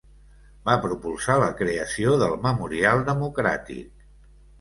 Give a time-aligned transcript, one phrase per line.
[0.69, 4.09] Va propulsar la creació del Memorial Democràtic.